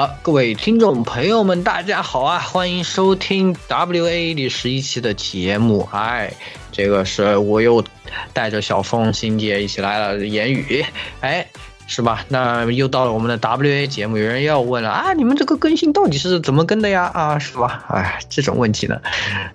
[0.00, 2.38] 好，各位听众朋友们，大家好啊！
[2.38, 5.86] 欢迎收听 WA 第十一期的节目。
[5.92, 6.32] 哎，
[6.72, 7.84] 这个是我又
[8.32, 10.16] 带着小峰、欣姐一起来了。
[10.24, 10.82] 言语，
[11.20, 11.46] 哎，
[11.86, 12.24] 是吧？
[12.28, 17.10] 那又到了我们的 WA 节目，有人要问了啊，你们这个更新到底是怎么更的呀？
[17.12, 17.84] 啊，是吧？
[17.90, 18.98] 哎，这种问题呢，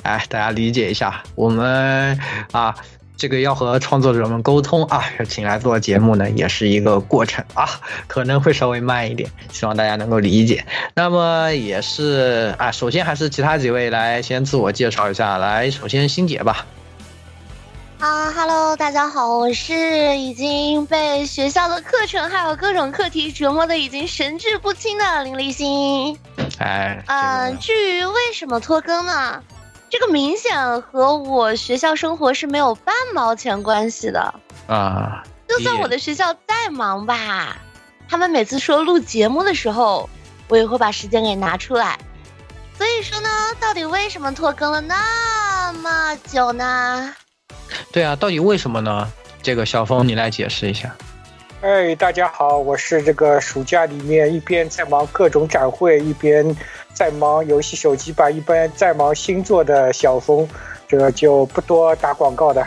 [0.04, 2.20] 哎，大家理解一下，我们
[2.52, 2.76] 啊。
[3.18, 7.68] 这个要和创作者们沟通啊，请来做节目呢，也是一个过程啊，
[8.08, 10.66] 可能会稍微慢一点，希望大家能够理解。
[10.94, 16.66] 那么也是啊，首先还是其他几位来先自我介绍一下，来，首先欣姐吧。
[17.98, 26.20] 啊哈喽，大家好，我是已经被学校的课程还有各种课题折磨的已经神志不清的林立新。
[26.60, 29.42] 哎，嗯，至于为什么拖更呢？
[29.90, 34.34] 这个明显和我学校生活是没有半毛钱关系的
[34.68, 35.24] 啊！
[35.48, 37.58] 就算我的学校再忙吧，
[38.10, 40.10] 他们每次说录节目的时候，
[40.48, 41.98] 我也会把时间给拿出来。
[42.78, 47.16] 所以说呢，到底为什么拖更了那么久呢？
[47.92, 49.10] 对啊，到底为什么呢？
[49.42, 50.94] 这个小峰，你来解释一下。
[51.66, 56.56] 哎，大家好，我是这个暑假里面一边在忙各种展会，一边
[56.94, 60.48] 在忙游戏手机版，一边在忙星座的小峰，
[60.88, 62.64] 这个就不多打广告的。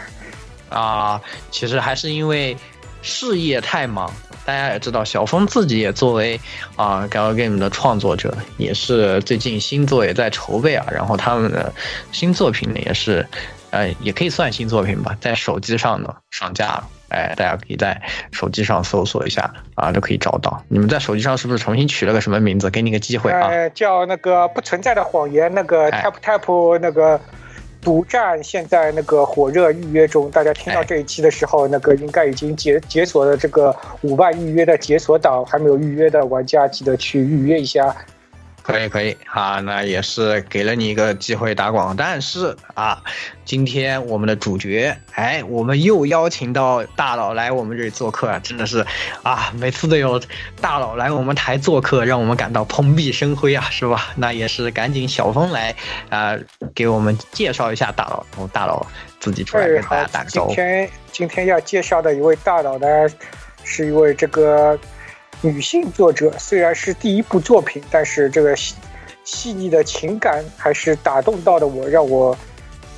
[0.69, 2.57] 啊，其实还是因为
[3.01, 4.13] 事业太忙，
[4.45, 6.41] 大家也知道，小峰自己也作为
[6.75, 11.73] 啊 gal game 的创作者，也是最近新作也在筹备啊，然后他们的
[12.11, 13.25] 新作品呢也是，
[13.71, 16.89] 呃，也可以算新作品吧，在手机上呢上架了。
[17.09, 18.01] 哎，大家可以在
[18.33, 20.63] 手机上搜索一下啊，就可以找到。
[20.69, 22.71] 你们在手机上是不是重新取了个什么名字？
[22.71, 23.69] 给你个机会啊！
[23.71, 27.21] 叫那个不存在的谎言，那个 tap tap 那个
[27.81, 30.31] 独占，现在那个火热预约中。
[30.31, 37.95] 大家听到这一期的时候，那个应该已经解解锁了这个五万预约的解锁档，还没有预约的玩家记得去预约一下。
[38.69, 43.03] 可以可以啊，那也是给了你一个机会打广，但是啊，
[43.43, 48.85] 今天我们的主角，哎，我们又邀请到大佬来我们这里做客，真的是
[49.23, 50.21] 啊，每次都有
[50.61, 54.11] 大佬来我们台做客，让我们感到蓬荜生辉啊，是吧？
[54.17, 55.75] 那也是赶紧小峰来
[56.11, 56.37] 啊，
[56.75, 58.87] 给我们介绍一下大佬，然后大佬
[59.19, 60.55] 自己出来跟大家打个招呼。
[60.55, 62.87] 今天今天要介绍的一位大佬呢，
[63.65, 64.79] 是一位这个。
[65.41, 68.75] 女性作者虽然是第一部作品，但是这个细
[69.25, 72.37] 细腻的情感还是打动到了我，让我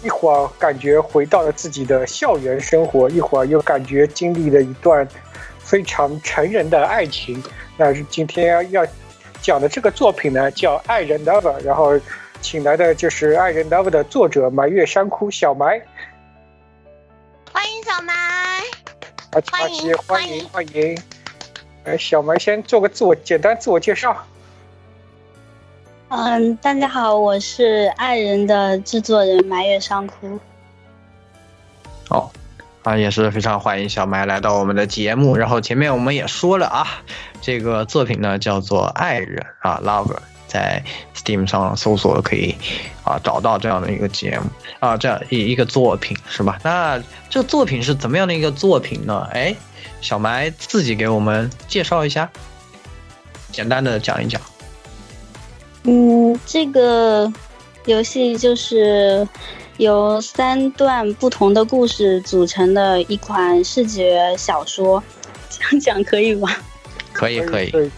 [0.03, 5.07] 一会儿感觉回到了自己的校园生活，一会儿又感觉经历了一段
[5.59, 7.43] 非常成人的爱情。
[7.77, 8.87] 那今天要
[9.43, 11.99] 讲的这个作品呢，叫《爱人 Lover》，然后
[12.41, 15.83] 请来的就是《爱人 Lover》的作者埋月山哭小埋，
[17.53, 18.63] 欢迎小埋，
[19.51, 20.97] 欢迎欢迎欢迎。
[21.85, 24.15] 哎，小梅先做个自我简单自我介绍。
[26.09, 30.39] 嗯，大家好，我是爱人的制作人埋月伤哭。
[32.11, 32.31] 哦，
[32.83, 35.35] 啊，也是非常欢迎小埋来到我们的节目。
[35.37, 36.87] 然后前面我们也说了啊，
[37.41, 40.83] 这个作品呢叫做《爱人》啊，Lover，在
[41.17, 42.55] Steam 上搜索可以
[43.05, 46.59] 啊找到这样的一个节目啊，这样一一个作品是吧？
[46.63, 49.27] 那这个作品是怎么样的一个作品呢？
[49.33, 49.57] 哎。
[50.01, 52.31] 小埋自己给我们介绍一下，
[53.53, 54.41] 简单的讲一讲。
[55.85, 57.33] 嗯，这个
[57.87, 59.27] 游戏就是
[59.79, 65.03] 由三段不同的故事组成的一款视觉小说，
[65.49, 66.51] 这样讲可以吗？
[67.13, 67.91] 可以，可以，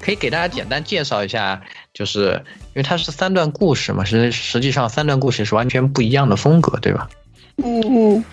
[0.00, 1.60] 可以给大家简单介绍一下，
[1.92, 7.08] 就是因为它是三段故事嘛，实实际上三段故事是完全不一样的风格，对吧？
[7.62, 8.24] 嗯嗯。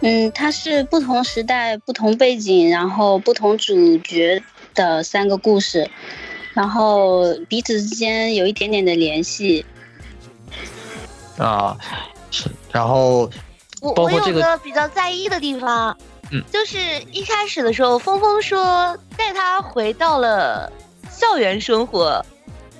[0.00, 4.42] 嗯，它是不同时代、不同背景，然后不同主角
[4.74, 5.90] 的三个故事，
[6.54, 9.64] 然后彼此之间有一点点的联系。
[11.36, 11.76] 啊，
[12.30, 13.30] 是，然后
[13.80, 15.96] 我我有个比较在意的地方，
[16.30, 16.78] 嗯，就是
[17.12, 20.72] 一开始的时候，峰峰说带他回到了
[21.10, 22.24] 校园生活，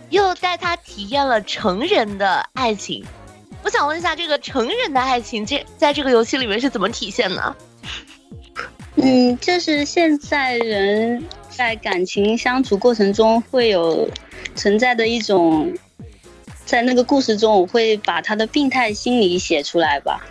[0.09, 3.05] 又带他体验了成人的爱情。
[3.63, 7.57] 我想问一下，这个成人的爱情，这在这个游戏里面是怎么体现的？
[8.97, 14.09] 嗯，就是现在人在感情相处过程中会有
[14.55, 15.73] 存在的一种，
[16.65, 20.27] 在那个故事中，我会把他的病态心理写出来吧。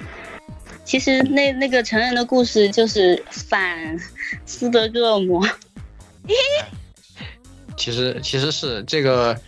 [0.84, 3.98] 其实那那个成人的故事就是反
[4.46, 5.48] 斯德哥尔摩。
[7.78, 9.40] 其实其实是这个。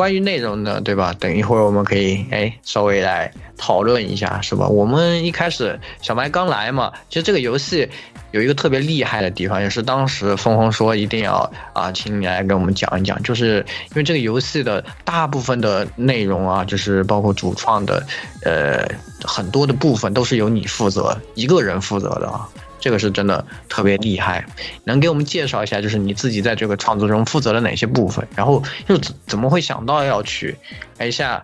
[0.00, 1.14] 关于内容呢，对吧？
[1.20, 4.66] 等一会儿我们可以哎稍微来讨论一下，是吧？
[4.66, 7.86] 我们一开始小白刚来嘛，其实这个游戏
[8.30, 13.58] 有一个特别厉害的地方，也是当时峰峰说一定要啊，请你来跟我们讲一讲，就是
[13.90, 18.02] 因为这个游戏的大部分的内容啊，就是包括主创的，
[18.42, 18.88] 呃，
[19.22, 22.48] 很多的部分都是由你负责一个人负责的啊。
[22.80, 24.44] 这个是真的特别厉害，
[24.84, 30.56] 能给我们介绍一下，就是你自己在这个创作中负责了哪些部分，然后又怎怎么会想到要去，
[30.96, 31.42] 哎下，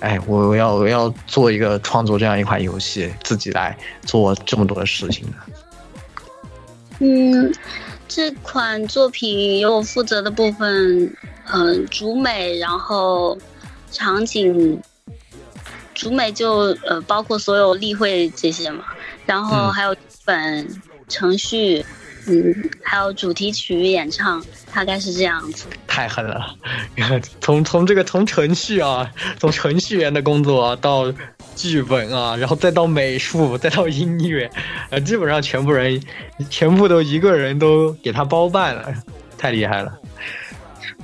[0.00, 5.36] 哎，我要我要做一个创作这样一款游戏，自己来做这么多的事情呢？
[6.98, 7.50] 嗯，
[8.06, 11.16] 这款作品有我负责的部分，
[11.50, 13.38] 嗯，主美，然后
[13.90, 14.78] 场景，
[15.94, 18.84] 主美就呃包括所有例会这些嘛，
[19.24, 19.96] 然后还有。
[20.24, 20.66] 本
[21.08, 21.84] 程序，
[22.26, 25.66] 嗯，还有主题曲演唱，大概是这样子。
[25.86, 26.54] 太狠了！
[27.40, 31.12] 从从这个从程序啊，从程序员的工作到
[31.54, 34.50] 剧本啊，然后再到美术，再到音乐，
[34.90, 36.02] 呃，基本上全部人，
[36.50, 38.92] 全部都一个人都给他包办了，
[39.38, 39.96] 太厉害了。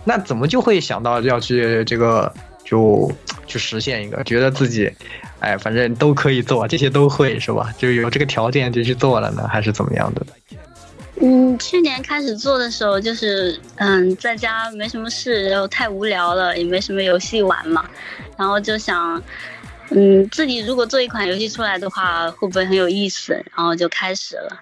[0.02, 2.32] 那怎么就会想到要去这个，
[2.64, 3.12] 就
[3.50, 4.91] 去实现一个，觉得自己。
[5.41, 7.75] 哎，反正都可以做，这些都会是吧？
[7.76, 10.25] 就有这个条件就去做了呢，还是怎么样的？
[11.23, 17.85] 嗯，去年开始做的时候，就是嗯，在家没什么事，然后太无聊了，也没什么游戏玩嘛，
[18.38, 19.23] 然后就想，
[19.91, 23.32] 嗯，自己如果做一款游戏出来的话，会不会很有意思？
[23.56, 24.61] 然后就开始了，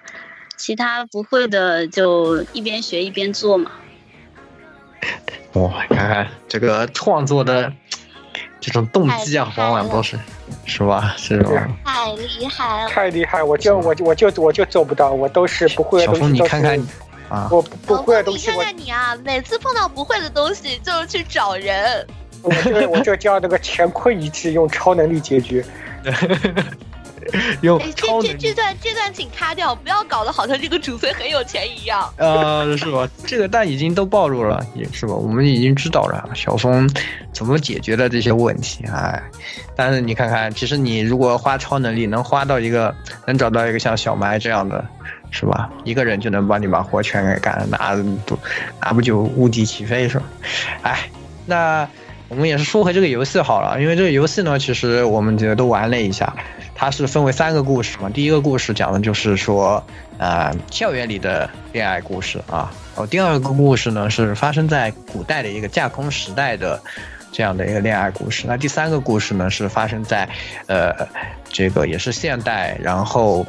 [0.57, 3.71] 其他不会的就一边学一边做嘛。
[5.53, 7.71] 哇，看看这个创作的。
[8.61, 10.19] 这种动机啊，往往都是，
[10.65, 11.15] 是吧？
[11.17, 13.41] 这种太厉害了，太厉害！
[13.41, 16.21] 我就我就我就我就做不到，我都是不会的东西。
[16.21, 16.87] 小峰，你看看你，
[17.29, 22.05] 啊，我不会的东西，你看看你啊，每次碰到不会的东西就去找人。
[22.41, 25.63] 我就我就叫那个乾坤一掷，用超能力解决。
[27.61, 32.11] 用这这这段这段请卡掉，不要搞得好像这个主崔很有钱一样。
[32.17, 33.07] 呃，是吧？
[33.25, 35.13] 这个但已经都暴露了，也是吧？
[35.13, 36.89] 我们已经知道了小峰
[37.31, 39.21] 怎么解决的这些问题，哎。
[39.75, 42.93] 但是你看看，其实你如果花超能力，能花到一个，
[43.25, 44.85] 能找到一个像小麦这样的，
[45.31, 45.69] 是吧？
[45.85, 48.37] 一个人就能帮你把活全给干了，那不
[48.81, 50.25] 那不就无敌起飞是吧？
[50.83, 51.09] 哎，
[51.45, 51.87] 那
[52.29, 56.33] 我们也是说回这个游戏好了，因为这个游戏呢，其实我们觉得都玩了一下。
[56.75, 59.83] 它是分为三个故事嘛，第一个故事讲的就是说，
[60.17, 62.71] 呃，校园里的恋爱故事啊。
[62.95, 66.79] 然后第二个故事呢是发生在古代的一个架空时代的
[67.31, 68.45] 这样的一个恋爱故事。
[68.47, 70.29] 那第三个故事呢是发生在，
[70.67, 70.93] 呃，
[71.49, 73.45] 这个也是现代，然后。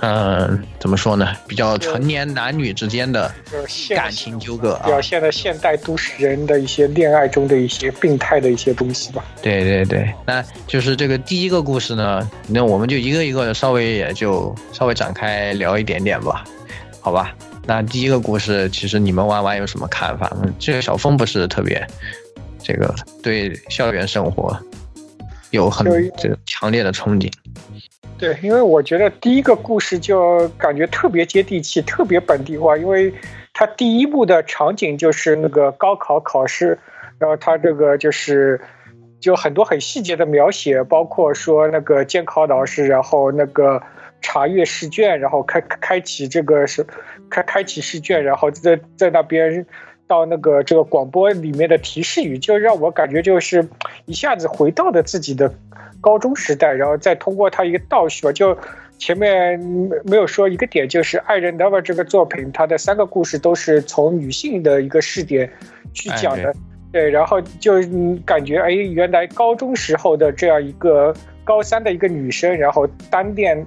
[0.00, 1.36] 嗯，怎么说呢？
[1.46, 3.32] 比较成年男女之间的
[3.94, 9.24] 感情纠葛，表现了现代都市人的一些恋爱中的一些病态的一些东西吧。
[9.42, 16.42] 对对对，那就是这个第一个故事呢，那我们就一个一个的稍微也就稍微展开聊一点点吧，
[17.00, 17.34] 好吧？
[17.64, 20.34] 那第一个故事，其实你们玩玩有什么看法？
[20.58, 21.86] 这个小峰不是特别
[22.60, 22.92] 这个
[23.22, 24.58] 对校园生活
[25.50, 25.86] 有很
[26.16, 27.30] 这个强烈的憧憬。
[28.22, 33.12] 对，因为我觉得第一个故事就感觉特别接地气，特别本地化，因为
[33.52, 36.78] 它第一幕的场景就是那个高考考试，
[37.18, 38.60] 然后它这个就是
[39.18, 43.82] 就很多很细节的描写，包括说那个监考老师，然后那个
[44.20, 46.86] 查阅试卷，然后开开启这个是
[47.28, 49.66] 开开启试卷，然后在在那边
[50.12, 53.66] 到那个这个广播里面的提示语，就让我感觉就是
[54.04, 55.50] 一下子回到了自己的。
[56.02, 58.58] 高中时代，然后再通过他一个倒叙吧，就
[58.98, 59.56] 前面
[60.04, 65.48] 没有说一个点，就是《爱人 Never》这个作品，它的三个故事都是从女性的一个视点
[65.94, 66.52] 去讲的，
[66.90, 67.74] 对，然后就
[68.26, 71.14] 感觉哎，原来高中时候的这样一个
[71.44, 73.64] 高三的一个女生，然后单恋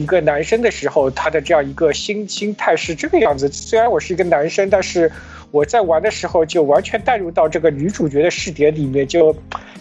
[0.00, 3.48] 一个男生的时候，他的这样一个心心态是这个样子。
[3.48, 5.10] 虽然我是一个男生，但是
[5.50, 9.36] 我在玩的时候就完全带入到这个女主角的视点里面，就。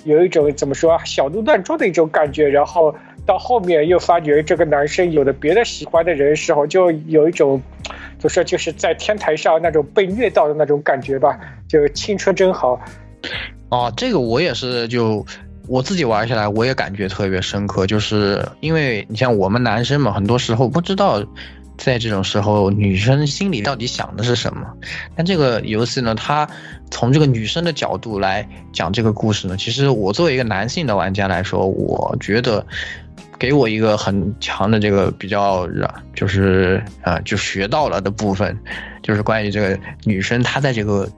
[0.05, 2.95] 有一种怎么说小鹿乱撞的一种感觉，然后
[3.25, 7.61] 到后面又发觉这个男生有了别的喜欢的人的时候，就有一种，
[8.17, 12.81] 就说就是在天台上那种被虐到的那种感觉吧，就青春真好。
[13.71, 15.23] 哦，这个我也是，就
[15.69, 21.23] 我自己玩下来，我也感觉特别深刻，就是因为你像我们男生嘛，很多时候不知道。
[21.81, 24.67] 在这种时候，女生心里到底想的是什么？
[25.15, 26.45] 但这个游戏呢，它
[26.91, 32.65] 从这个女生的角度来讲这个故事呢，其实我作为一个男性的玩家来说，我觉得
[33.39, 35.65] 给我一个很强的这个比较，
[36.13, 38.59] 就是啊，就学到了的部分，
[39.01, 41.09] 就是关于这个女生她在这个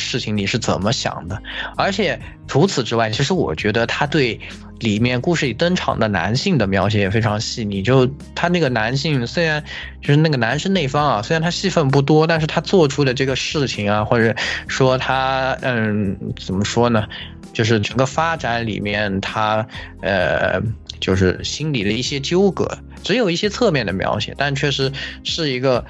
[0.00, 1.40] 事情你是怎么想的？
[1.76, 4.40] 而且除此之外，其实我觉得他对
[4.80, 7.82] 里面故事里登场的男性的描写也非常细腻。
[7.82, 9.62] 就他那个男性，虽然
[10.00, 14.34] 就是那个男生那方啊，虽然他戏份不多，但是他做出的这个事情啊，或者
[14.66, 17.06] 说他嗯，怎么说呢？
[17.52, 19.66] 就是整个发展里面，他
[20.02, 20.60] 呃，
[21.00, 24.90] 就是心里的一些纠葛，只有一些侧面的描写，但确实
[25.24, 25.84] 是一个。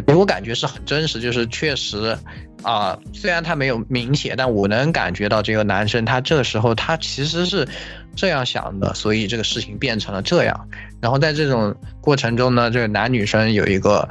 [0.00, 2.16] 给我感觉是很真实，就是确实，
[2.62, 7.68] 啊，虽然他没有明写，但我能感觉到这个男生他这个时候他其实是
[8.16, 10.68] 这样想的，所以这个事情变成了这样。
[11.00, 14.08] 然后在这种过程中呢，这个男女生有一个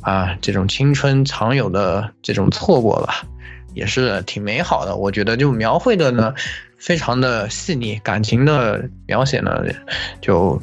[0.00, 3.22] 啊这种青春常有的这种错过吧，
[3.74, 4.96] 也是挺美好的。
[4.96, 6.34] 我觉得就描绘的呢
[6.78, 9.62] 非常的细腻，感情的描写呢
[10.20, 10.60] 就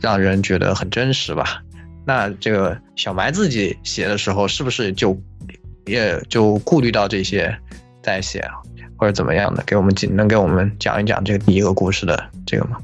[0.00, 1.62] 让人觉得很真实吧。
[2.04, 5.16] 那这个小埋自己写的时候，是不是就
[5.86, 7.56] 也就顾虑到这些
[8.02, 8.44] 在写，
[8.96, 9.62] 或者怎么样的？
[9.64, 12.78] 给我们能给我们讲一讲这个第一个故事的这个吗？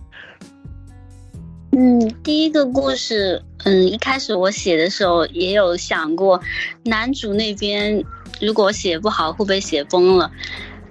[1.72, 6.40] 嗯，第一个故事，嗯，一开始我写的时候也有想过，
[6.84, 8.02] 男主那边
[8.40, 10.30] 如果写不好会不会写崩了？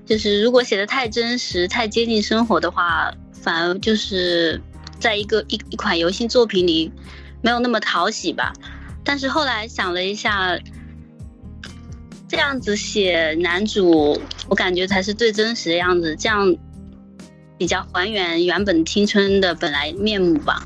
[0.06, 4.62] 就是如果写的太真实、太接近生活的话，反而就是
[5.00, 6.92] 在一个一一款游戏作品里。
[7.42, 8.52] 没有那么讨喜吧，
[9.04, 10.58] 但是后来想了一下，
[12.28, 16.56] 这样子写男主，我感觉才是最真实的样子，这样
[17.58, 20.66] 比较还原原本青春的本来面目吧。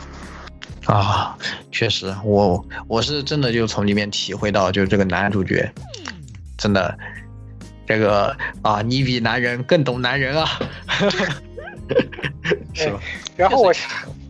[0.86, 1.38] 啊，
[1.72, 5.72] 确实，我我是真的就从里面体会到，就是这个男主角，
[6.58, 6.98] 真的，
[7.86, 10.60] 这个啊，你比男人更懂男人啊，
[12.74, 13.00] 是吧？
[13.36, 13.74] 然后我。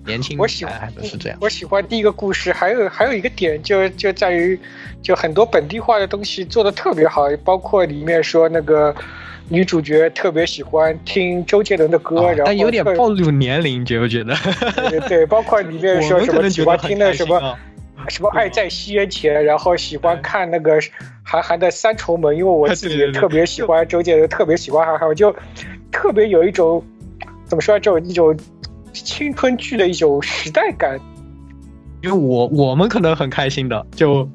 [0.05, 1.37] 年轻，我喜欢还是这样。
[1.41, 4.59] 我喜欢第一个故事，还有还有一个点就就在于，
[5.01, 8.93] 就很多本地化的东西做的特别好，包括里面说那个
[9.47, 14.35] 女主角特别喜欢听周杰伦的歌，然后有点暴露年龄，觉不觉得？
[14.89, 17.57] 对对，包括里面说什么喜欢听那什么
[18.07, 20.79] 什么爱在西元前，然后喜欢看那个
[21.23, 25.35] 韩寒的三重门，因为我自己也特别喜欢周杰伦，特别喜欢韩寒，我就
[25.91, 26.83] 特别有一种
[27.45, 28.35] 怎么说这种一种。
[28.93, 30.99] 青春剧的一种时代感，
[32.03, 34.27] 因为我我们可能很开心的，就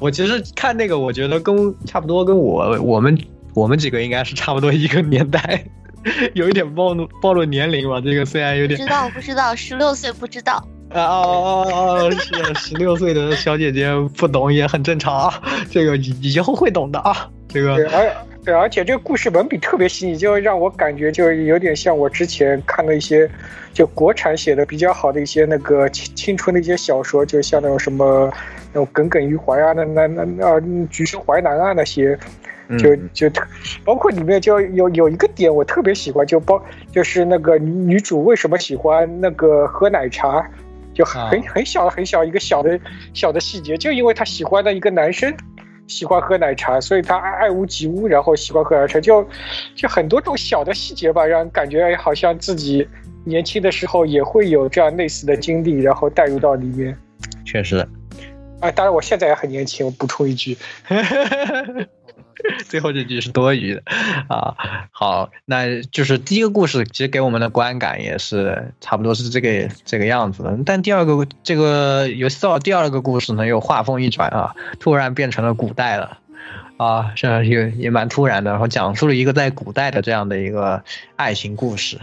[0.00, 3.16] 我其实看那个，我觉得跟差不多，跟我我们
[3.54, 5.64] 我们几个应该是差不多一个年代，
[6.34, 8.00] 有一点暴露暴露年龄吧。
[8.00, 10.54] 这个虽然有点知道不知道，十六岁不知道
[10.90, 23.28] 啊哦哦哦，是 十六岁的小姐姐不懂也很正常啊，这个以以后会懂的啊，这个而对，而且这个故事文笔特别细腻，就让我感觉就有点像我之前看的一些。
[23.74, 28.30] 就国产写的比较好的一些那个青青春的一些小说，就像那种什么
[28.70, 32.14] 那种耿耿于怀啊，那那那那橘生淮南啊那些，
[32.78, 33.30] 就就
[33.82, 40.46] 包括里面就有有一个点我特别喜欢，就包就是那个女主为什么喜欢那个喝奶茶，
[40.92, 42.78] 就很很小很小一个小的
[43.14, 45.34] 小的细节，就因为她喜欢的一个男生
[45.92, 49.26] 喜欢喝奶茶，所以他爱爱屋及乌，然后喜欢喝奶茶，就
[49.74, 52.88] 就很多种小的细节吧，让人感觉好像自己。
[53.24, 56.96] 年轻的时候也会有这样类似的经历，然后带入到里面。
[57.44, 57.76] 确实，
[58.58, 59.86] 啊，当然我现在也很年轻。
[59.86, 60.58] 我补充一句，
[62.68, 63.82] 最后这句是多余的
[64.28, 64.54] 啊。
[64.90, 70.58] 好，那就是第一个故事，其实给我们的观感也是差不多是这个这个样子的。
[70.64, 76.18] 但第二个这个游戏到第二个故事呢，又画风一转啊，突然变成了古代了
[76.76, 78.50] 啊，这也也蛮突然的。
[78.50, 80.82] 然后讲述了一个在古代的这样的一个
[81.16, 81.98] 爱情故事。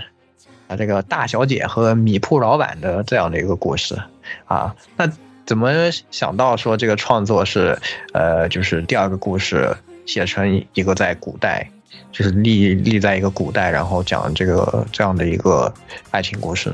[0.68, 4.00] 啊，这个大小姐和米铺老板的这样的一个故事，
[4.46, 5.12] 啊，那
[5.44, 5.72] 怎么
[6.12, 7.76] 想到说这个创作是，
[8.14, 9.76] 呃，就是第二个故事
[10.10, 11.70] 写成一个在古代，
[12.12, 15.72] 就是立立在一个古代，然后讲这个这样的一个
[16.10, 16.74] 爱情故事？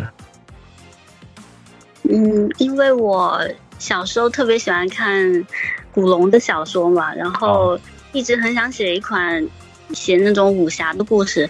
[2.03, 3.45] 嗯，因为我
[3.77, 5.45] 小时候特别喜欢看
[5.91, 7.77] 古龙的小说嘛，然后
[8.13, 9.45] 一直很想写一款
[9.91, 11.49] 写那种武侠的故事，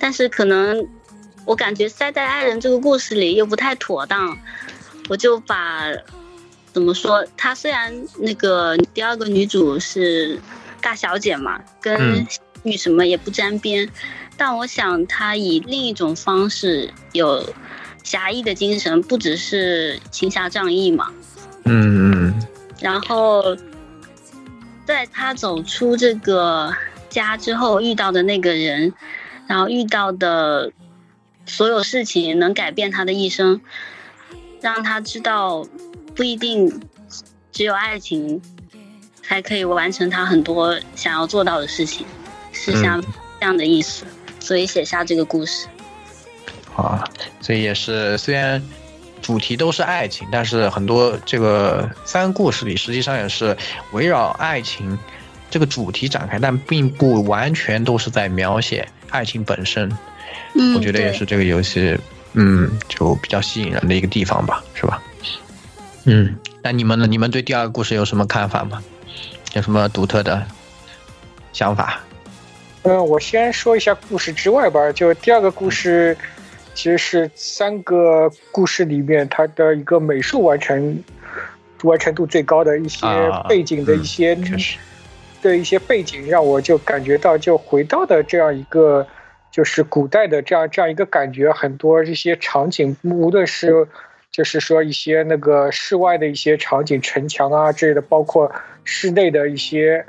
[0.00, 0.84] 但是可能。
[1.46, 4.38] 我感觉塞在爱人这个故事里又不太妥当，
[5.08, 5.86] 我就把
[6.72, 7.26] 怎么说？
[7.34, 10.38] 她虽然那个第二个女主是
[10.80, 12.26] 大小姐嘛，跟
[12.62, 13.88] 女什么也不沾边，
[14.36, 17.54] 但我想她以另一种方式有
[18.02, 21.10] 侠义的精神，不只是行侠仗义嘛。
[21.64, 22.46] 嗯嗯。
[22.80, 23.56] 然后，
[24.84, 26.74] 在她走出这个
[27.08, 28.92] 家之后遇到的那个人，
[29.46, 30.72] 然后遇到的。
[31.46, 33.60] 所有事情能改变他的一生，
[34.60, 35.66] 让他知道
[36.14, 36.80] 不一定
[37.50, 38.40] 只有爱情
[39.30, 42.04] 才可以完成他很多想要做到的事情，
[42.50, 44.04] 是像这样的意思，
[44.40, 45.68] 所以写下这个故事。
[46.74, 47.04] 啊，
[47.40, 48.60] 所以也是虽然
[49.22, 53.56] 主题都是爱情，但是很多这个三个故事里实际上也是
[53.92, 54.98] 围绕爱情
[55.48, 59.88] 这个主题展开，但并不完全都是在描写爱情本身。
[60.56, 61.96] 嗯，我觉得也是这个游戏，
[62.32, 65.00] 嗯，就比较吸引人的一个地方吧，是吧？
[66.06, 66.34] 嗯，
[66.64, 67.06] 那你们呢？
[67.06, 68.82] 你们对第二个故事有什么看法吗？
[69.54, 70.46] 有什么独特的
[71.52, 72.00] 想法？
[72.82, 74.90] 嗯，我先说一下故事之外吧。
[74.92, 76.16] 就第二个故事，
[76.74, 81.02] 其实是三个故事里面它的一个美术完成
[81.82, 83.06] 完成度最高的一些
[83.48, 84.38] 背景的一些
[85.42, 89.06] 的一些背景，让我就感觉到就回到的这样一个
[89.50, 93.88] 就是古代的这样这样一个感觉，很多一些场景，无论是
[94.30, 98.50] 就是说一些那个室外的一些场景，城墙啊之类的，包括
[98.84, 100.04] 室内的一些。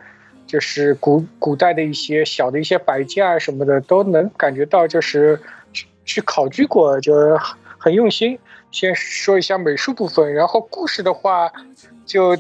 [0.48, 5.40] 就是古古代的一些小的一些摆件啊什么的，都能感觉到，就是
[5.72, 7.38] 去去考据过，就是
[7.78, 8.38] 很用心。
[8.70, 11.50] 先说一下美术部分，然后故事的话，
[12.06, 12.36] 就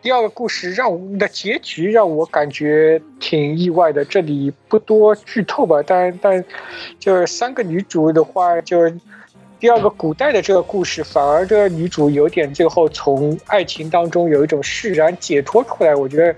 [0.00, 4.02] 第二个故事让我们的结局让我感觉挺意外的。
[4.06, 6.42] 这里不多剧透吧，但但
[6.98, 8.90] 就是三个女主的话，就
[9.60, 16.34] 第二个古代的这个故事，反而这个女主有点最后从爱情当中有一种释然解脱出来，我觉得。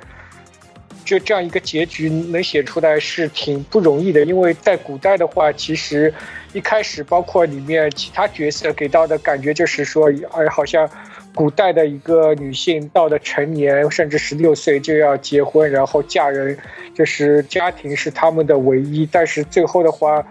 [1.04, 6.12] 就这样一个结局能写出来是挺不容易的，因为在古代的话，其实
[6.52, 10.90] 一开始包括里面其他角色给到的感觉就是说，哎，好像
[11.32, 16.58] 古代的一个女性到了成年，甚至十六岁就要结婚，然后嫁人，
[16.92, 19.08] 就是家庭是他们的唯一。
[19.12, 20.26] 但是最后的话，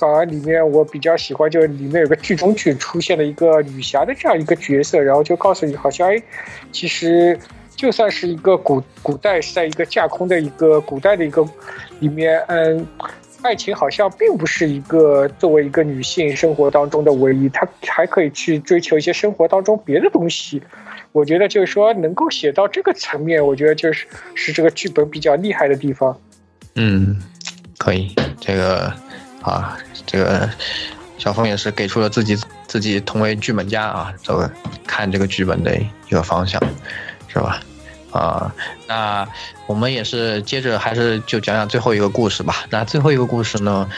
[0.00, 6.20] 反而里面我比较喜欢，就是里面有个剧中剧出现了一个女侠的这样一个角色，然后就告诉你，好像哎，
[6.72, 7.38] 其实。
[7.76, 11.42] 就算是一个古古代，是在一个架空的一个古代的一个
[12.00, 12.86] 里面，嗯，
[13.40, 20.62] 爱情好像并不是一个作为一个女性生活当中的唯一，她还可以去追求一些生活当中别的东西。
[21.12, 26.14] 我觉得就是说，能够写到这个层面，我觉得就是是这个剧本比较厉害的地方。
[26.74, 27.18] 嗯，
[27.78, 28.92] 可以，这个
[29.40, 30.48] 啊，这个
[31.18, 32.36] 小峰也是给出了自己
[32.66, 34.50] 自己同为剧本家啊，这个
[34.86, 36.60] 看这个剧本的一个方向，
[37.28, 37.60] 是吧？
[38.12, 38.52] 啊，
[38.88, 39.28] 那
[39.66, 42.64] 我们也是接着还是就讲讲最后一个故事吧。
[42.68, 43.88] 那最后一个故事呢，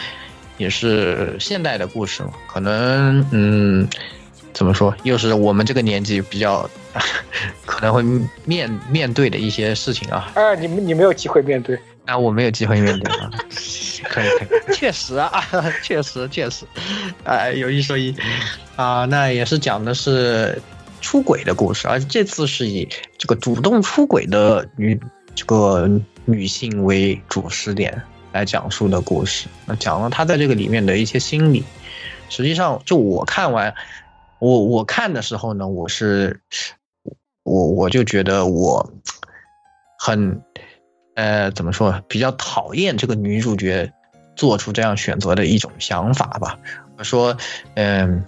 [0.58, 3.88] 也是现代的故事嘛，可能嗯，
[4.52, 6.68] 怎么说，又是我们这个年纪比较
[7.64, 8.02] 可能会
[8.44, 10.30] 面面对的一些事情啊。
[10.34, 13.30] 啊，你们你没有机会面对啊，我没有机会面对啊。
[14.04, 15.30] 可以可以，确实啊，
[15.82, 16.66] 确实确实，
[17.24, 18.14] 哎，有一说一
[18.76, 20.60] 啊，那也是讲的是。
[21.04, 22.88] 出轨的故事，而这次是以
[23.18, 24.96] 这个主动出轨的女
[25.34, 25.90] 这个
[26.26, 29.48] 女性为主视点来讲述的故事。
[29.66, 31.64] 那讲了她在这个里面的一些心理。
[32.28, 33.74] 实际上，就我看完，
[34.38, 36.40] 我我看的时候呢，我是
[37.42, 38.88] 我我就觉得我
[39.98, 40.40] 很
[41.14, 43.92] 呃怎么说，比较讨厌这个女主角
[44.36, 46.58] 做出这样选择的一种想法吧。
[47.02, 47.36] 说，
[47.74, 48.24] 嗯。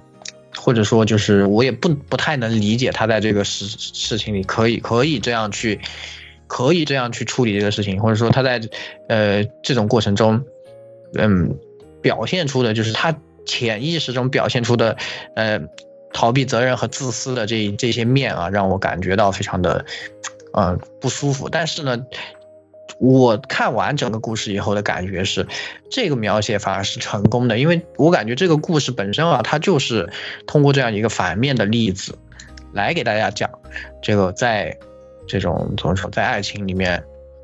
[0.56, 5.80] 或者说，就是我也不不太能理解她在这个事事情里可以可以这样去，
[6.46, 8.60] 可以这样去处理这个事情，或者说她在
[9.08, 10.40] 呃这种过程中，
[11.18, 11.58] 嗯，
[12.00, 14.96] 表现出的就是她潜意识中表现出的
[15.34, 15.60] 呃
[16.12, 19.84] 逃避责任和自私的这这些面啊，让我感觉到非常的
[20.52, 21.48] 呃不舒服。
[21.48, 21.98] 但是呢。
[22.98, 25.46] 我看完整个故事以后的感觉是，
[25.90, 30.08] 这个描写反而是成功的，因为我感觉这个故事本身啊，它就是
[30.46, 32.16] 通过这样一个反面的例子，
[32.72, 33.50] 来给大家讲，
[34.02, 34.76] 这个在
[35.26, 37.02] 这种怎么说，在爱情里面，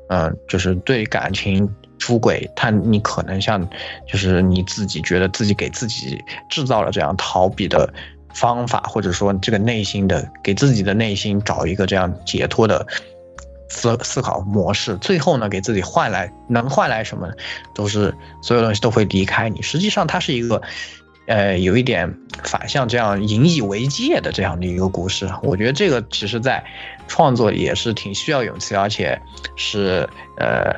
[0.09, 3.67] 嗯，就是对感情出轨，他你可能像，
[4.07, 6.17] 就是你自己觉得自己给自己
[6.49, 7.93] 制造了这样逃避的
[8.33, 12.87] 方法，或者说这个内心的给自己的内心找一个这样解脱的。
[13.71, 17.31] 思思考模式，最后呢，给自己换来能换来什么，
[17.73, 19.61] 都是所有东西都会离开你。
[19.61, 20.61] 实际上，它是一个，
[21.25, 25.31] 呃，有一点反向这样引以为戒的这样的一个故事。
[25.41, 26.61] 我觉得这个其实在
[27.07, 29.19] 创作也是挺需要勇气，而且
[29.55, 30.07] 是
[30.37, 30.75] 呃，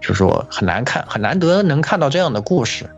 [0.00, 2.88] 就是说很难看，很难得能看到这样的故事，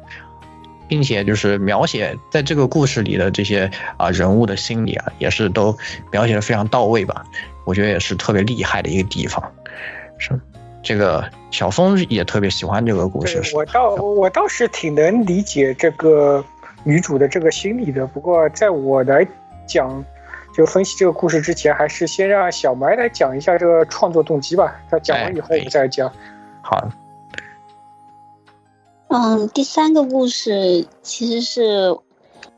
[0.86, 5.76] 并且就是描写在这个故事里的这些啊人物的心理啊，也是都
[6.12, 7.24] 描写的非常到位吧。
[7.64, 9.42] 我觉得也是特别厉害的一个地方，
[10.18, 10.38] 是
[10.82, 13.42] 这个小峰也特别喜欢这个故事。
[13.54, 16.44] 我倒我倒是挺能理解这个
[16.84, 18.06] 女主的这个心理的。
[18.06, 19.26] 不过在我来
[19.66, 20.04] 讲，
[20.54, 24.76] 就分析这个故事之前，还是先让小埋来讲一下这个创作动机吧。
[24.90, 26.12] 他讲完以后我们再讲。
[26.60, 26.86] 好。
[29.08, 31.96] 嗯，第三个故事其实是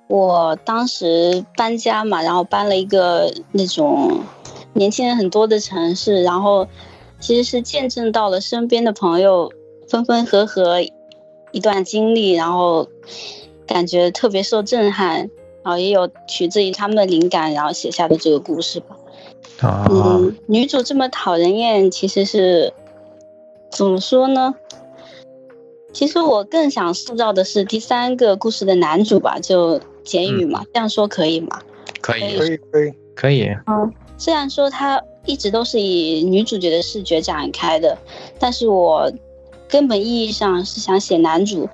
[0.07, 4.21] 我当时搬家嘛，然后搬了一个那种
[4.77, 6.69] 年轻人很多的城市，然后
[7.19, 9.51] 其实是见证到了身边的朋友
[9.89, 10.81] 分分合合
[11.53, 12.87] 一段经历，然后
[13.67, 15.31] 感觉特别受震撼，
[15.63, 18.97] 然后也有取自于他们的灵感，然后写下的这个故事吧。
[19.61, 22.75] 啊，嗯，女主这么讨人厌，其实是
[23.71, 24.55] 怎么说呢？
[25.95, 31.63] 其实我更想塑造的是第三个故事的男主吧，就简宇嘛，这样说可以吗？
[32.03, 37.97] 可以可以可以，可以，嗯，虽然说他一直都是以女主角的视觉展开的，
[38.39, 39.13] 但是我
[39.69, 41.69] 根本意义上是想写男主。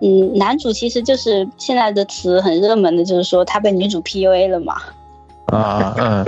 [0.00, 4.74] 嗯，男主其实就是现在的词很热门的，就是说他被女主 PUA 了嘛。
[5.46, 6.24] 啊嗯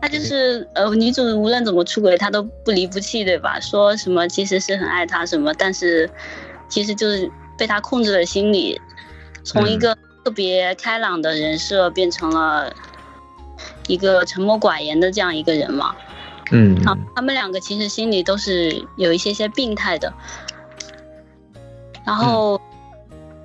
[0.00, 3.58] 他就是呃，女主无论怎么出轨，他都不离不弃，对吧？
[3.58, 6.10] 说什么其实是很爱他什么，但是
[6.68, 8.78] 其实就是被他控制了心理，
[9.44, 12.70] 从一个特别开朗的人设变成了
[13.86, 15.94] 一个沉默寡言的这样一个人嘛。
[16.50, 20.12] 嗯然后他们两个其实心里都是有一些些病态的，
[22.04, 22.60] 然后。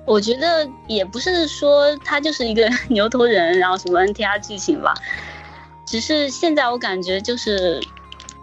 [0.06, 4.92] 我觉得也不是说他就是一个牛头人，然后什么 NTR 剧情吧，
[5.86, 7.80] 只是现在我感觉就是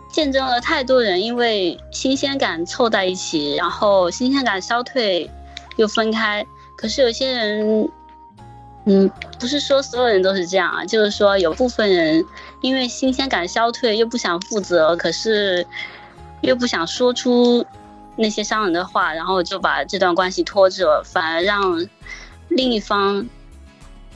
[0.09, 5.29] 见证了太多人因为新鲜感凑在一起，然后新鲜感消退
[5.75, 6.45] 又分开。
[6.77, 7.89] 可是有些人，
[8.89, 12.23] 嗯，不是说所有人都是这样啊，就是说有部分人
[12.61, 15.67] 因为新鲜感消退又不想负责，可是
[16.39, 17.65] 又不想说出
[18.15, 21.85] 那些伤人的话，然后就把这段关系拖着，反而让
[22.47, 23.27] 另一方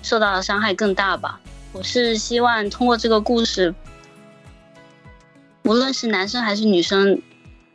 [0.01, 1.41] 受到的伤害更大吧。
[1.73, 3.75] 我是希望通过这个故事，
[5.63, 7.21] 无论是男生还是女生，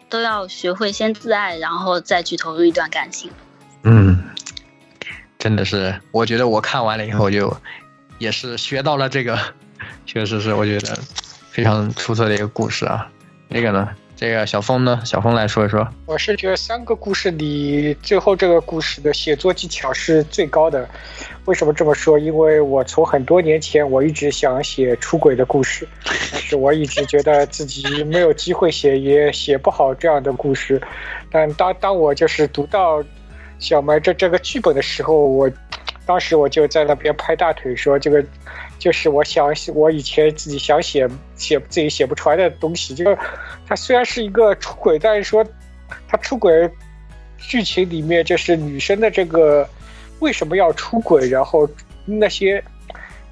[0.08, 3.30] 都要学会先自爱，然后再去投入一段感情。
[5.46, 7.56] 真的是，我觉得我看完了以后就
[8.18, 9.38] 也是学到了这个，
[10.04, 10.98] 确实是我觉得
[11.52, 13.08] 非常出色的一个故事啊。
[13.46, 15.86] 那个呢，这个小峰呢，小峰来说一说。
[16.06, 20.88] 我是觉得三个故事里，最后这个故事的写作技巧是最高的。
[21.44, 22.18] 为什么这么说？
[22.18, 25.86] 因为我从很多年前我一直想写出轨的故事，
[26.32, 30.82] 但是我一直觉得自己没有机会写，也写不好这样的故事。
[31.30, 33.00] 但当当我就是读到
[33.58, 35.50] 小麦这这个剧本的时候，我
[36.04, 38.24] 当时我就在那边拍大腿说，这个
[38.78, 42.94] 就是我想我以前自己想写写自己写不出来的东西。
[42.94, 43.18] 就是
[43.66, 45.44] 它虽然是一个出轨，但是说
[46.06, 46.70] 它出轨
[47.38, 49.68] 剧情里面就是女生的这个
[50.20, 51.68] 为什么要出轨，然后
[52.04, 52.62] 那些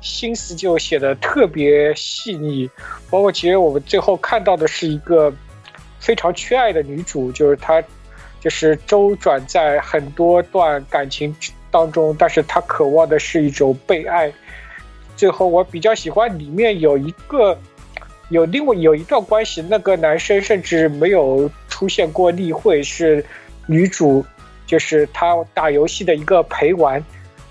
[0.00, 2.68] 心思就写的特别细腻，
[3.08, 5.32] 包括其实我们最后看到的是一个
[6.00, 7.82] 非常缺爱的女主，就是她
[8.44, 11.34] 就是周转在很多段感情
[11.70, 14.30] 当中，但是她渴望的是一种被爱。
[15.16, 17.58] 最后我比较喜欢里面有一个
[18.28, 23.24] 有另外有一段关系，那个男生甚至没有出现过例会，是
[23.66, 24.22] 女主
[24.66, 27.02] 就是他打游戏的一个陪玩。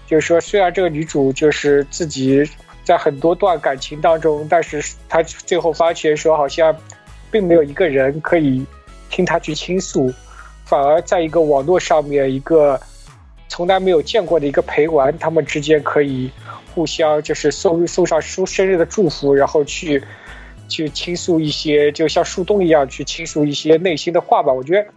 [0.05, 2.47] 就是说，虽然这个女主就是自己
[2.83, 4.79] 在很多段感情当中，但是
[5.09, 6.75] 她最后发觉说，好像
[7.31, 8.63] 并没有一个人可以
[9.09, 10.13] 听她去倾诉，
[10.73, 12.81] 反而在一个网络上面，一个
[13.47, 16.31] 从来没有见过的一个陪玩，他们之间可以
[16.73, 20.01] 互相就是送送上生生日的祝福，然后去
[20.67, 24.51] 去倾诉一些，就像树洞一样去倾诉一些内心的话吧。
[24.51, 24.87] 我觉得。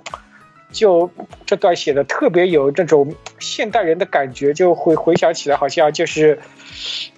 [0.72, 1.08] 就
[1.46, 6.38] 这段写的特别有这种现代人的感觉，就会回想起来，好像就是，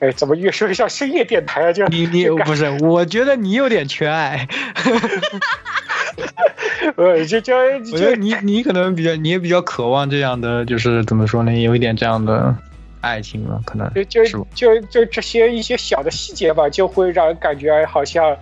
[0.01, 1.73] 哎，怎么越说越像深夜电台啊？
[1.73, 4.47] 就你你不是，我觉得你有点缺爱，
[6.97, 12.55] 呃，就就我觉得你你可能比较，你也比较渴望这样的，就是怎么说呢，有一点这样的
[13.01, 18.37] 爱情了，可能就就就就这些一些小的细节吧，就会让人感觉好像，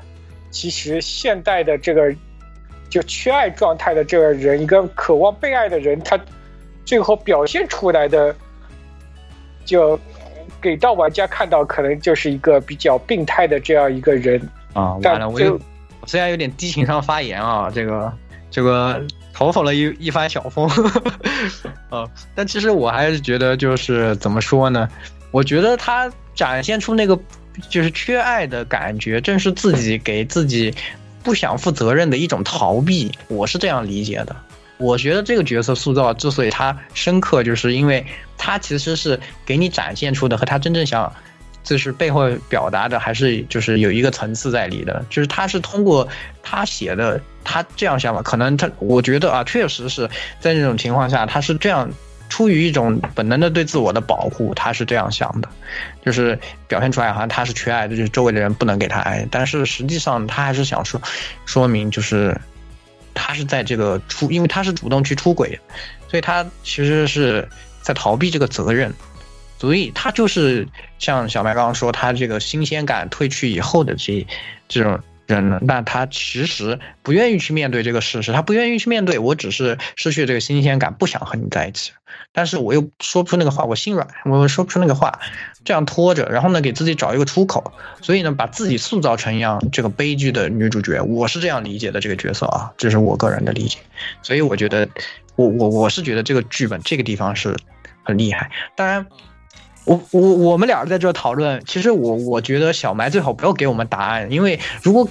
[0.50, 2.14] 其实现代的这个
[2.88, 6.18] 就缺爱状态的这个人，一个渴望被爱的人，他
[6.84, 8.34] 最后表现出来的，
[9.64, 9.98] 就
[10.60, 14.40] 给到玩家看到，可能就是一个比较病态的这样一个人。
[14.72, 15.58] 啊，但完了，我就
[16.06, 18.12] 虽然有点低情商发言啊，这个
[18.50, 20.66] 这个嘲讽了一一番小风，
[21.90, 24.88] 啊，但其实我还是觉得就是怎么说呢？
[25.32, 27.18] 我觉得他展现出那个
[27.68, 30.72] 就是缺爱的感觉，正是自己给自己
[31.22, 34.34] 不想负责任的一种逃避，我是这样理解的。
[34.78, 41.10] 我觉得这个角色塑造之所以他深刻，就是因为他其实是给你展现出的和他真正想
[41.66, 46.06] 就是背后表达的还是就是有一个层次在里的，就是他是通过
[46.40, 51.90] 他写的他这样想法，可能他我觉得啊，确实是在那种情况下，他是这样
[52.28, 55.48] 出于一种本能的对自我的保护，他是这样想的，
[56.04, 61.02] 就是表现出来好像他是缺爱的，就是周围的人不能给他爱，但是实际上他还是想说
[61.46, 62.40] 说明就是
[63.12, 65.58] 他是在这个出，因为他是主动去出轨，
[66.08, 67.48] 所以他其实是
[67.82, 68.94] 在逃避这个责任。
[69.58, 70.66] 所以他就是
[70.98, 74.26] 像小麦刚刚说，他这个新鲜感褪去以后的这
[74.68, 81.92] 这种人呢，那他其实不愿意去面对这个事实，他不愿意去面对，我只是失去这个新鲜感，不想和你在一起，
[82.32, 85.18] 但是我又说不出那个话，我心软，我说不出那个话，
[85.64, 93.78] 这样拖着，然后呢，给自己找一个出口，所以呢，把自己塑造成一样这个悲剧的女主角，我是这样理解的这个角色啊，这是我个人的理解，
[94.22, 94.88] 所以我觉得，
[95.34, 97.56] 我我我是觉得这个剧本这个地方是
[98.04, 99.04] 很厉害，当然。
[99.86, 105.08] 我我我们俩在这讨论，其实我我觉得小埋最好不要给我们答案，因为如果，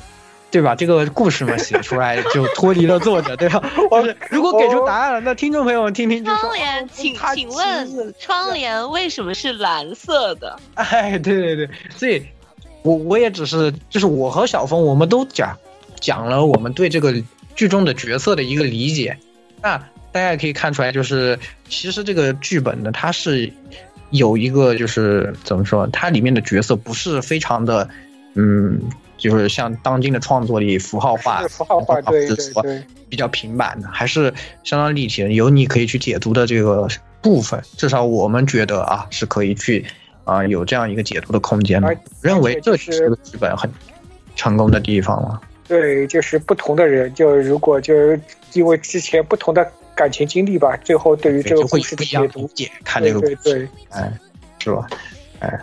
[0.51, 0.75] 对吧？
[0.75, 3.63] 这个故事嘛写出来就脱离了作者，对吧？
[3.89, 6.23] 我 如果给出答案了，那听众朋友们听听。
[6.23, 10.59] 窗帘，请请问窗帘为什么是蓝色的？
[10.75, 12.21] 哎，对对对，所以，
[12.83, 15.57] 我我也只是就是我和小峰，我们都讲
[16.01, 17.13] 讲了我们对这个
[17.55, 19.17] 剧中的角色的一个理解，
[19.61, 19.77] 那
[20.11, 23.51] 大家也可以看出来，就是其实这个剧本呢，它是。
[24.11, 27.89] 有一个就是怎么说，它里面的角色不是非常的，
[28.35, 28.79] 嗯，
[29.17, 36.87] 就是像当今的创作里符号化，符号化对对对，比较平板的，还是相当立体的，有你可以去解读的这个
[37.21, 37.61] 部分。
[37.77, 39.83] 至少我们觉得啊，是可以去
[40.23, 41.95] 啊有这样一个解读的空间的。
[42.21, 43.69] 认为这是这个剧本很
[44.35, 45.41] 成功的地方了。
[45.67, 48.19] 对，就是不同的人，就如果就是
[48.53, 49.69] 因为之前不同的。
[49.95, 52.49] 感情经历吧，最后对于这个故事的解读，
[52.83, 54.11] 看这个故事，哎，
[54.59, 54.85] 是吧？
[55.39, 55.59] 哎，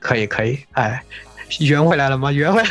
[0.00, 1.02] 可以可以，哎，
[1.60, 2.32] 圆回来了吗？
[2.32, 2.68] 圆回来，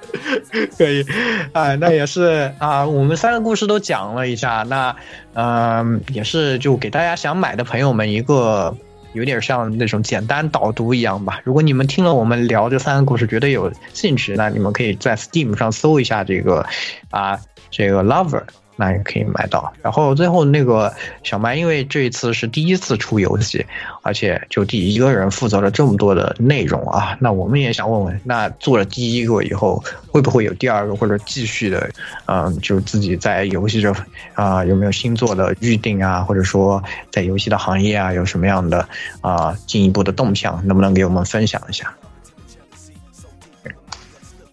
[0.76, 1.04] 可以，
[1.52, 4.94] 哎，那也是啊，我们三个故事都讲了一下，那
[5.34, 8.74] 嗯，也是就给大家想买的朋友们一个
[9.12, 11.40] 有点像那种简单导读一样吧。
[11.44, 16.64] 如果你们听了我们聊这三个故事觉得有兴趣，那你们可以在 Steam 上搜一下这个
[17.10, 17.38] 啊，
[17.70, 18.42] 这个 Lover。
[18.78, 19.70] 那也可以买到。
[19.82, 20.90] 然后最后那个
[21.24, 23.66] 小麦，因为这一次是第一次出游戏，
[24.02, 27.18] 而且就第一个人负责了这么多的内容啊。
[27.20, 31.90] 那我们也想问问，那做了第一个以后，会不会有第二个或者继续的？
[32.26, 33.92] 嗯，就自己在游戏这
[34.34, 36.22] 啊有没有新做的预定啊？
[36.22, 38.88] 或者说在游戏的行业啊有什么样的
[39.20, 40.64] 啊进一步的动向？
[40.64, 41.92] 能不能给我们分享一下？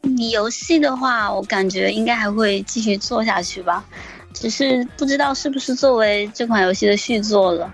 [0.01, 3.83] 你游戏的话，我感觉应该还会继续做下去吧。
[4.45, 7.73] 只是不知道是不是作为这款游戏的续作了，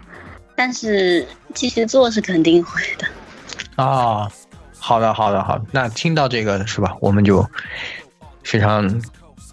[0.55, 3.05] 但是继续做是肯定会的。
[3.75, 4.31] 啊，
[4.79, 7.45] 好的，好的，好，那听到这个是吧，我们就
[8.41, 9.01] 非常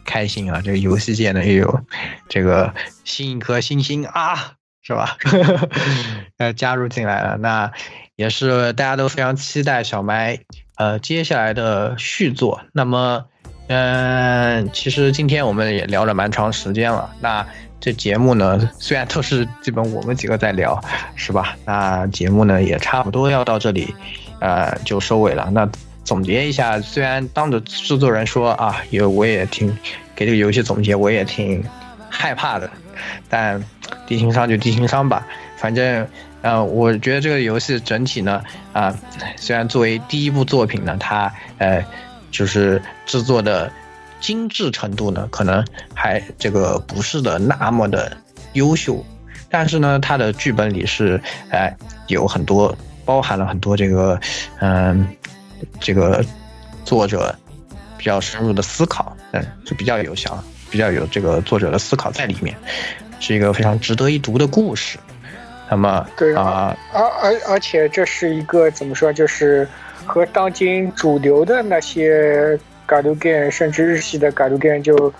[0.05, 0.61] 开心啊！
[0.65, 1.81] 这个游戏界呢也有
[2.29, 4.53] 这个新一颗星星啊，
[4.83, 5.17] 是吧？
[6.39, 7.73] 呃，加入进来了，那
[8.15, 10.39] 也是大家都非常期待小麦
[10.77, 12.61] 呃接下来的续作。
[12.73, 13.25] 那么。
[13.69, 17.11] 嗯，其实今天我们也聊了蛮长时间了。
[17.21, 17.47] 那
[17.79, 20.83] 这节目呢，虽然都是基本我们几个在聊，
[21.15, 21.55] 是吧？
[21.67, 23.95] 那节目呢也差不多要到这里，
[24.41, 25.51] 呃，就收尾了。
[25.53, 25.69] 那
[26.03, 29.69] 总结一下，虽然当着制作人说啊，也我也挺
[30.17, 31.63] 给这个游戏总结，我也挺
[32.09, 32.71] 害怕的。
[33.29, 33.63] 但
[34.07, 35.27] 低情商就低情商吧，
[35.59, 36.09] 反正
[36.41, 38.93] 呃，我觉得这个游戏整体呢，啊，
[39.37, 41.85] 虽然作为第一部作品呢，它呃。
[42.31, 43.71] 就是制作的
[44.21, 45.65] 精致程度呢，可能
[45.95, 48.17] 还这个不是的那么的
[48.55, 49.05] 优秀，
[49.49, 51.75] 但是呢，它的剧本里是哎
[52.09, 54.21] 有很多包含了很多这个
[54.61, 55.07] 嗯
[55.81, 56.25] 这个
[56.85, 57.35] 作者
[57.97, 62.57] 比较深入的思考，嗯，就比较有想比较有这个作者的思考在里面，
[63.21, 64.99] 是一个非常值得一读的故事。
[65.71, 69.69] 那么对啊，而而而且这是一个怎么说就是。
[70.09, 75.13] 和当今主流的那些 Galgame，甚至日系的 Galgame 就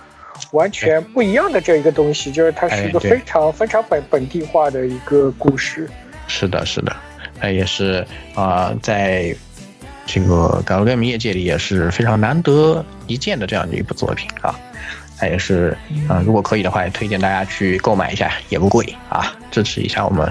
[0.51, 5.87] 完全不一样的这一个东西，就是它是一个非常非常本本地化的一个故事。
[6.27, 6.93] 是的，是的，
[7.39, 9.33] 它也是啊，在
[10.07, 14.59] 这个 Galgame 业界里也是非常难得一见的这样的一部作品啊。
[15.19, 20.27] 它也是啊，如果可以的话，也推荐大家去购买一下，也不贵啊，支持一下我们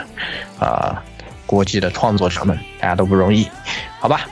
[0.58, 1.02] 啊。
[1.46, 3.48] 国际的创作者们，大家都不容易，
[4.00, 4.28] 好吧？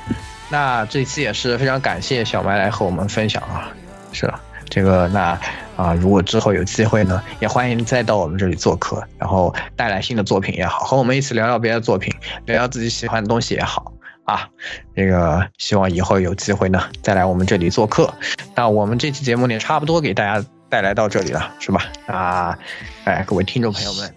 [0.49, 3.73] 那这次也是非常感谢小麦来和我们分享啊，
[4.13, 4.33] 是
[4.71, 5.39] 这个那
[5.77, 13.93] 啊，如果之后有机会呢，也欢迎再到我们这里做客，然后带来新的作品也好，和我们一起聊聊别的作品，聊聊自己喜欢的东西也好
[14.25, 14.49] 啊。
[14.95, 18.13] 这个希望以后有机会呢，再来我们这里做客。
[18.55, 21.85] 那我们这期节目呢，差不多给大家带来到这里了，是吧？
[22.07, 22.59] 啊，
[23.05, 24.15] 哎，各位听众朋友们，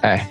[0.00, 0.28] 哎，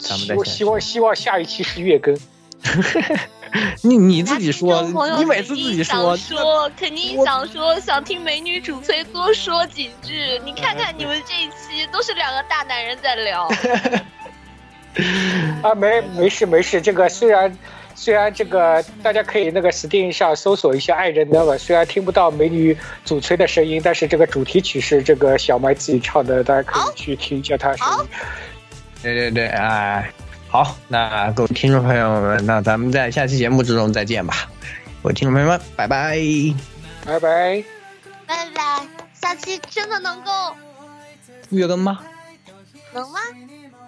[0.00, 0.44] 咱们再见。
[0.46, 2.18] 希望希望下一期是月更。
[3.82, 4.82] 你你自己说，
[5.18, 10.40] 你每次自己说，说肯定想说想听美女主催多说几句。
[10.44, 13.50] 你看看你们这一期都是两个大男人在聊。
[15.62, 17.56] 啊，没没事没事，这个虽然
[17.94, 28.08] 虽然这个大家可以那个 Steam 上搜索一下《爱人》的吧，虽然听不到美女主催的声音，但是这个主题曲是这个小麦自己唱的，大家可以去听一下他声音。
[29.02, 30.10] 对对对，哎。
[30.50, 34.50] 好，那各位听众朋友们，那咱们在下期节目之中再见吧。
[35.00, 36.18] 各位听众朋友们，拜拜，
[37.06, 37.64] 拜拜，
[38.26, 38.86] 拜拜。
[39.14, 40.30] 下期真的能够
[41.50, 42.00] 月更吗？
[42.92, 43.20] 能吗？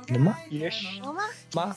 [0.07, 0.37] 能吗？
[0.51, 1.23] 也许能吗？
[1.53, 1.77] 吗？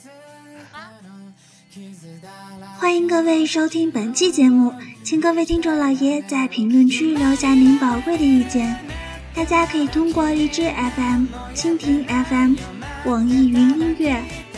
[2.77, 4.71] 欢迎各位收听本期节目，
[5.03, 8.77] 请各位听众老爷在评论区留下您宝贵的意见。
[9.33, 12.55] 大家可以通过荔枝 FM、蜻蜓 FM、
[13.05, 14.23] 网易云音乐。